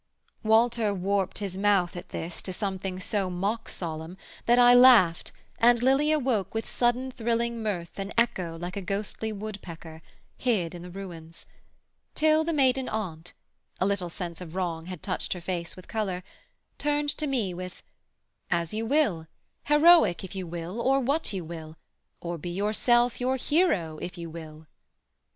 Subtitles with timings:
[0.41, 5.79] Walter warped his mouth at this To something so mock solemn, that I laughed And
[5.83, 10.01] Lilia woke with sudden thrilling mirth An echo like a ghostly woodpecker,
[10.39, 11.45] Hid in the ruins;
[12.15, 13.33] till the maiden Aunt
[13.79, 16.23] (A little sense of wrong had touched her face With colour)
[16.79, 17.83] turned to me with
[18.49, 19.27] 'As you will;
[19.65, 21.77] Heroic if you will, or what you will,
[22.19, 24.65] Or be yourself you hero if you will.'